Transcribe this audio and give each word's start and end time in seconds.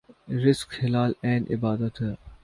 رزق 0.43 0.69
حلال 0.73 1.11
عین 1.23 1.43
عبادت 1.49 2.01
ہے 2.01 2.13